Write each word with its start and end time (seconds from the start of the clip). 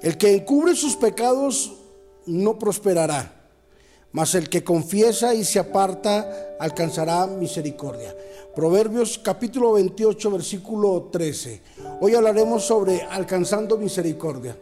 El 0.00 0.16
que 0.16 0.32
encubre 0.32 0.76
sus 0.76 0.94
pecados 0.94 1.72
no 2.26 2.56
prosperará, 2.58 3.32
mas 4.12 4.34
el 4.36 4.48
que 4.48 4.62
confiesa 4.62 5.34
y 5.34 5.44
se 5.44 5.58
aparta 5.58 6.56
alcanzará 6.60 7.26
misericordia. 7.26 8.16
Proverbios 8.54 9.18
capítulo 9.18 9.72
28, 9.72 10.30
versículo 10.30 11.08
13. 11.10 11.60
Hoy 12.00 12.14
hablaremos 12.14 12.64
sobre 12.64 13.02
alcanzando 13.02 13.76
misericordia. 13.76 14.56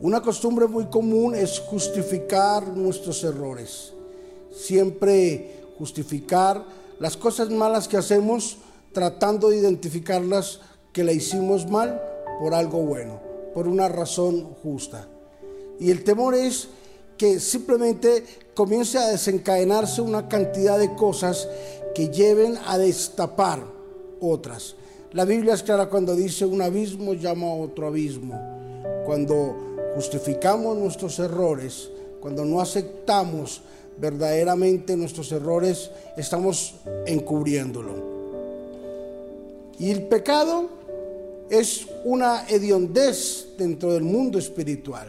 Una 0.00 0.20
costumbre 0.20 0.66
muy 0.66 0.86
común 0.86 1.34
es 1.34 1.58
justificar 1.58 2.68
nuestros 2.68 3.24
errores. 3.24 3.92
Siempre 4.50 5.56
justificar 5.78 6.64
las 6.98 7.16
cosas 7.16 7.50
malas 7.50 7.88
que 7.88 7.96
hacemos 7.96 8.58
tratando 8.92 9.50
de 9.50 9.58
identificarlas 9.58 10.60
que 10.92 11.04
la 11.04 11.12
hicimos 11.12 11.68
mal 11.68 12.00
por 12.40 12.54
algo 12.54 12.82
bueno, 12.82 13.20
por 13.54 13.68
una 13.68 13.88
razón 13.88 14.54
justa. 14.62 15.06
Y 15.78 15.90
el 15.90 16.04
temor 16.04 16.34
es 16.34 16.68
que 17.16 17.38
simplemente 17.38 18.24
comience 18.54 18.98
a 18.98 19.08
desencadenarse 19.08 20.00
una 20.00 20.28
cantidad 20.28 20.78
de 20.78 20.94
cosas 20.94 21.48
que 21.94 22.08
lleven 22.08 22.56
a 22.66 22.78
destapar 22.78 23.62
otras. 24.20 24.74
La 25.12 25.24
Biblia 25.24 25.54
es 25.54 25.62
clara 25.62 25.88
cuando 25.88 26.14
dice 26.14 26.44
un 26.44 26.62
abismo 26.62 27.14
llama 27.14 27.46
a 27.46 27.54
otro 27.54 27.88
abismo. 27.88 28.40
Cuando 29.04 29.92
justificamos 29.94 30.76
nuestros 30.76 31.18
errores, 31.18 31.90
cuando 32.20 32.44
no 32.44 32.60
aceptamos 32.60 33.62
verdaderamente 33.98 34.96
nuestros 34.96 35.32
errores, 35.32 35.90
estamos 36.16 36.76
encubriéndolo. 37.06 38.19
Y 39.80 39.90
el 39.90 40.02
pecado 40.02 40.68
es 41.48 41.86
una 42.04 42.46
hediondez 42.46 43.56
dentro 43.56 43.94
del 43.94 44.02
mundo 44.02 44.38
espiritual. 44.38 45.08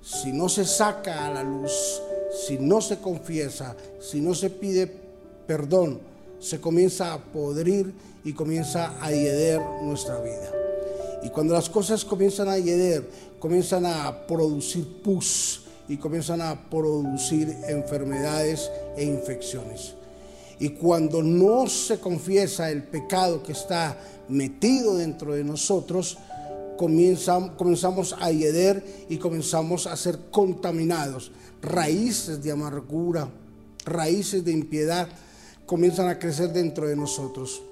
Si 0.00 0.32
no 0.32 0.48
se 0.48 0.64
saca 0.64 1.26
a 1.26 1.34
la 1.34 1.42
luz, 1.42 2.00
si 2.46 2.58
no 2.58 2.80
se 2.80 2.98
confiesa, 2.98 3.76
si 4.00 4.20
no 4.20 4.36
se 4.36 4.50
pide 4.50 4.88
perdón, 5.48 5.98
se 6.38 6.60
comienza 6.60 7.12
a 7.12 7.18
podrir 7.18 7.92
y 8.22 8.34
comienza 8.34 8.94
a 9.02 9.10
hieder 9.10 9.60
nuestra 9.82 10.20
vida. 10.20 10.52
Y 11.24 11.30
cuando 11.30 11.54
las 11.54 11.68
cosas 11.68 12.04
comienzan 12.04 12.48
a 12.48 12.56
hieder, 12.56 13.10
comienzan 13.40 13.84
a 13.84 14.26
producir 14.28 15.02
pus 15.02 15.62
y 15.88 15.96
comienzan 15.96 16.40
a 16.40 16.70
producir 16.70 17.48
enfermedades 17.66 18.70
e 18.96 19.02
infecciones. 19.02 19.94
Y 20.60 20.70
cuando 20.70 21.22
no 21.22 21.66
se 21.68 22.00
confiesa 22.00 22.70
el 22.70 22.82
pecado 22.82 23.42
que 23.42 23.52
está 23.52 23.98
metido 24.28 24.96
dentro 24.96 25.34
de 25.34 25.44
nosotros, 25.44 26.18
comenzamos 26.76 28.16
a 28.18 28.30
hieder 28.30 28.84
y 29.08 29.18
comenzamos 29.18 29.86
a 29.86 29.96
ser 29.96 30.30
contaminados. 30.30 31.32
Raíces 31.60 32.42
de 32.42 32.52
amargura, 32.52 33.28
raíces 33.84 34.44
de 34.44 34.52
impiedad 34.52 35.08
comienzan 35.66 36.08
a 36.08 36.18
crecer 36.18 36.52
dentro 36.52 36.86
de 36.86 36.96
nosotros. 36.96 37.62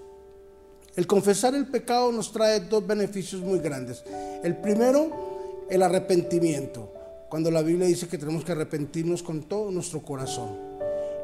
El 0.97 1.07
confesar 1.07 1.55
el 1.55 1.67
pecado 1.67 2.11
nos 2.11 2.33
trae 2.33 2.61
dos 2.61 2.87
beneficios 2.87 3.43
muy 3.43 3.59
grandes. 3.59 4.03
El 4.43 4.57
primero, 4.57 5.67
el 5.69 5.83
arrepentimiento, 5.83 6.93
cuando 7.29 7.51
la 7.51 7.63
Biblia 7.63 7.87
dice 7.87 8.09
que 8.09 8.19
tenemos 8.19 8.45
que 8.45 8.53
arrepentirnos 8.53 9.23
con 9.23 9.43
todo 9.43 9.71
nuestro 9.71 10.03
corazón. 10.03 10.76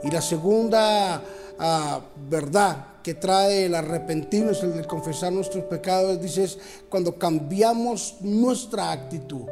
Y 0.02 0.10
la 0.10 0.20
segunda 0.20 1.22
ah, 1.58 2.00
verdad 2.28 2.86
que 3.02 3.14
trae 3.14 3.66
el 3.66 3.74
arrepentirnos, 3.74 4.62
el 4.62 4.74
de 4.74 4.84
confesar 4.84 5.32
nuestros 5.32 5.64
pecados, 5.64 6.20
dice 6.20 6.44
es 6.44 6.58
cuando 6.88 7.18
cambiamos 7.18 8.16
nuestra 8.20 8.92
actitud. 8.92 9.42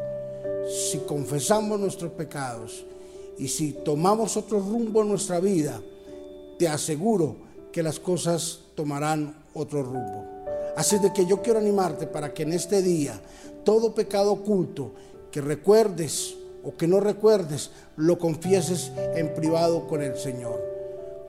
Si 0.90 0.98
confesamos 0.98 1.80
nuestros 1.80 2.12
pecados 2.12 2.84
y 3.38 3.48
si 3.48 3.72
tomamos 3.72 4.36
otro 4.36 4.60
rumbo 4.60 5.02
en 5.02 5.08
nuestra 5.08 5.40
vida, 5.40 5.80
te 6.58 6.68
aseguro 6.68 7.36
que 7.72 7.82
las 7.82 7.98
cosas 7.98 8.60
tomarán 8.74 9.34
otro 9.54 9.82
rumbo. 9.82 10.24
Así 10.76 10.98
de 10.98 11.12
que 11.12 11.26
yo 11.26 11.42
quiero 11.42 11.58
animarte 11.58 12.06
para 12.06 12.32
que 12.32 12.44
en 12.44 12.52
este 12.52 12.82
día 12.82 13.20
todo 13.64 13.94
pecado 13.94 14.32
oculto 14.32 14.92
que 15.30 15.40
recuerdes 15.40 16.36
o 16.62 16.76
que 16.76 16.86
no 16.86 17.00
recuerdes, 17.00 17.70
lo 17.96 18.18
confieses 18.18 18.92
en 19.14 19.34
privado 19.34 19.86
con 19.86 20.02
el 20.02 20.16
Señor. 20.16 20.60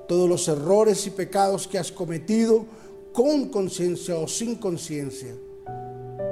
Todos 0.08 0.28
los 0.28 0.48
errores 0.48 1.08
y 1.08 1.12
pecados 1.12 1.68
que 1.68 1.78
has 1.78 1.92
cometido 1.92 2.66
con 3.14 3.50
conciencia 3.50 4.16
o 4.18 4.28
sin 4.28 4.56
conciencia, 4.56 5.34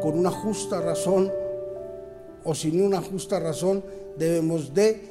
con 0.01 0.17
una 0.17 0.31
justa 0.31 0.81
razón 0.81 1.31
o 2.43 2.55
sin 2.55 2.81
una 2.81 3.01
justa 3.01 3.39
razón, 3.39 3.83
debemos 4.17 4.73
de 4.73 5.01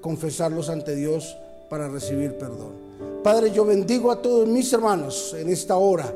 confesarlos 0.00 0.68
ante 0.68 0.94
Dios 0.94 1.36
para 1.68 1.88
recibir 1.88 2.36
perdón. 2.36 2.72
Padre, 3.22 3.52
yo 3.52 3.64
bendigo 3.64 4.10
a 4.10 4.20
todos 4.20 4.48
mis 4.48 4.72
hermanos 4.72 5.34
en 5.38 5.48
esta 5.48 5.76
hora, 5.76 6.12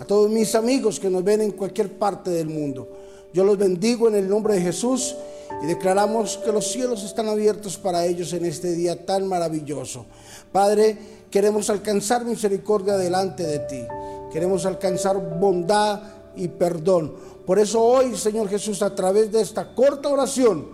a 0.00 0.04
todos 0.04 0.30
mis 0.30 0.54
amigos 0.54 0.98
que 0.98 1.10
nos 1.10 1.22
ven 1.22 1.42
en 1.42 1.52
cualquier 1.52 1.92
parte 1.92 2.30
del 2.30 2.48
mundo. 2.48 2.88
Yo 3.32 3.44
los 3.44 3.58
bendigo 3.58 4.08
en 4.08 4.14
el 4.14 4.28
nombre 4.28 4.54
de 4.54 4.62
Jesús 4.62 5.14
y 5.62 5.66
declaramos 5.66 6.38
que 6.38 6.52
los 6.52 6.66
cielos 6.70 7.02
están 7.04 7.28
abiertos 7.28 7.76
para 7.76 8.04
ellos 8.04 8.32
en 8.32 8.44
este 8.44 8.72
día 8.72 9.04
tan 9.04 9.26
maravilloso. 9.26 10.06
Padre, 10.52 10.98
queremos 11.30 11.70
alcanzar 11.70 12.24
misericordia 12.24 12.96
delante 12.96 13.44
de 13.44 13.58
ti. 13.60 13.82
Queremos 14.32 14.66
alcanzar 14.66 15.38
bondad 15.38 16.00
y 16.36 16.48
perdón. 16.48 17.14
Por 17.46 17.58
eso 17.58 17.82
hoy, 17.82 18.16
Señor 18.16 18.48
Jesús, 18.48 18.82
a 18.82 18.94
través 18.94 19.30
de 19.32 19.40
esta 19.40 19.74
corta 19.74 20.08
oración, 20.08 20.66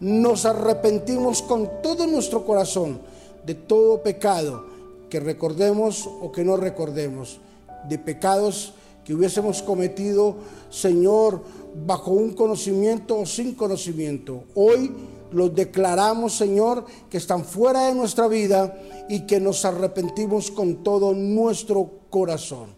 nos 0.00 0.44
arrepentimos 0.44 1.42
con 1.42 1.82
todo 1.82 2.06
nuestro 2.06 2.44
corazón 2.44 3.00
de 3.44 3.54
todo 3.54 4.02
pecado 4.02 4.64
que 5.08 5.20
recordemos 5.20 6.06
o 6.06 6.30
que 6.30 6.44
no 6.44 6.56
recordemos, 6.56 7.40
de 7.88 7.98
pecados 7.98 8.74
que 9.10 9.16
hubiésemos 9.16 9.60
cometido, 9.60 10.36
Señor, 10.70 11.42
bajo 11.84 12.12
un 12.12 12.32
conocimiento 12.32 13.18
o 13.18 13.26
sin 13.26 13.56
conocimiento. 13.56 14.44
Hoy 14.54 14.92
los 15.32 15.52
declaramos, 15.52 16.36
Señor, 16.36 16.84
que 17.10 17.16
están 17.16 17.44
fuera 17.44 17.88
de 17.88 17.94
nuestra 17.96 18.28
vida 18.28 18.80
y 19.08 19.26
que 19.26 19.40
nos 19.40 19.64
arrepentimos 19.64 20.52
con 20.52 20.84
todo 20.84 21.12
nuestro 21.12 21.90
corazón. 22.08 22.68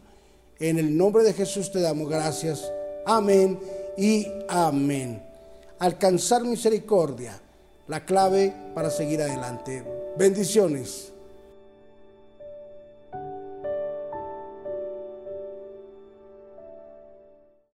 En 0.59 0.79
el 0.79 0.97
nombre 0.97 1.23
de 1.23 1.35
Jesús 1.35 1.71
te 1.71 1.83
damos 1.83 2.09
gracias. 2.09 2.73
Amén 3.05 3.61
y 3.99 4.27
amén. 4.49 5.23
Alcanzar 5.81 6.45
misericordia, 6.45 7.39
la 7.89 8.07
clave 8.07 8.55
para 8.75 8.89
seguir 8.89 9.21
adelante. 9.21 9.85
Bendiciones. 10.17 11.12